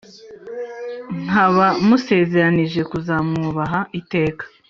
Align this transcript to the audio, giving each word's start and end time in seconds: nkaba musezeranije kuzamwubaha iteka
nkaba 1.23 1.65
musezeranije 1.87 2.81
kuzamwubaha 2.91 3.79
iteka 3.99 4.43